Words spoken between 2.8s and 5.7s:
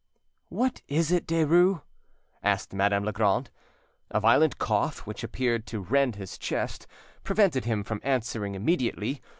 Legrand. A violent cough, which appeared